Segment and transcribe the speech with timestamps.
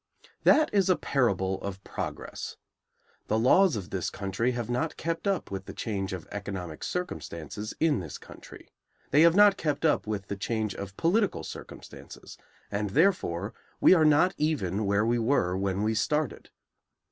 [0.45, 2.57] That is a parable of progress.
[3.27, 7.75] The laws of this country have not kept up with the change of economic circumstances
[7.79, 8.71] in this country;
[9.11, 12.39] they have not kept up with the change of political circumstances;
[12.71, 16.49] and therefore we are not even where we were when we started.